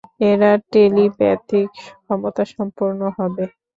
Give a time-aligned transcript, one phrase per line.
[0.29, 1.67] এরা টেলিপ্যাথিক
[2.03, 3.43] ক্ষমতাসম্পন্ন হবে।